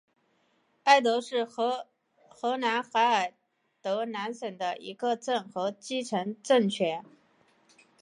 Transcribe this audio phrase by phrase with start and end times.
[0.85, 1.85] 埃德是荷
[2.57, 3.33] 兰海尔
[3.83, 7.05] 德兰省的一个镇和基层政权。